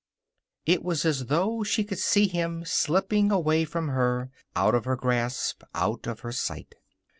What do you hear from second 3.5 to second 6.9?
from her, out of her grasp, out of her sight.